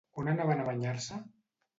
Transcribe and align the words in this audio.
On 0.21 0.29
anaven 0.31 0.63
a 0.63 0.65
banyar-se? 0.69 1.19